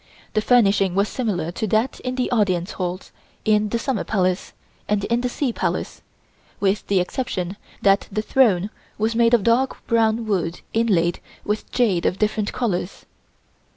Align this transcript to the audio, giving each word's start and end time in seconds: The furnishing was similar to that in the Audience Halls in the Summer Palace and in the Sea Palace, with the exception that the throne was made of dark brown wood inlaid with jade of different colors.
The 0.33 0.41
furnishing 0.41 0.95
was 0.95 1.07
similar 1.09 1.51
to 1.51 1.67
that 1.67 1.99
in 1.99 2.15
the 2.15 2.31
Audience 2.31 2.71
Halls 2.71 3.11
in 3.45 3.69
the 3.69 3.77
Summer 3.77 4.03
Palace 4.03 4.51
and 4.87 5.03
in 5.03 5.21
the 5.21 5.29
Sea 5.29 5.53
Palace, 5.53 6.01
with 6.59 6.87
the 6.87 6.99
exception 6.99 7.55
that 7.83 8.07
the 8.11 8.23
throne 8.23 8.71
was 8.97 9.13
made 9.13 9.35
of 9.35 9.43
dark 9.43 9.85
brown 9.85 10.25
wood 10.25 10.61
inlaid 10.73 11.19
with 11.45 11.71
jade 11.71 12.07
of 12.07 12.17
different 12.17 12.51
colors. 12.51 13.05